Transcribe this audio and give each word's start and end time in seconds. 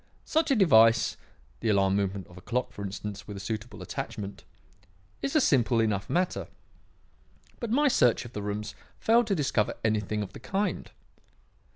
Such 0.25 0.49
a 0.49 0.55
device 0.55 1.15
the 1.59 1.69
alarm 1.69 1.95
movement 1.95 2.25
of 2.25 2.35
a 2.35 2.41
clock, 2.41 2.71
for 2.73 2.83
instance, 2.83 3.27
with 3.27 3.37
a 3.37 3.39
suitable 3.39 3.83
attachment 3.83 4.43
is 5.21 5.35
a 5.35 5.39
simple 5.39 5.79
enough 5.79 6.09
matter, 6.09 6.47
but 7.59 7.69
my 7.69 7.87
search 7.87 8.25
of 8.25 8.33
the 8.33 8.41
rooms 8.41 8.73
failed 8.97 9.27
to 9.27 9.35
discover 9.35 9.75
anything 9.85 10.23
of 10.23 10.33
the 10.33 10.39
kind. 10.39 10.89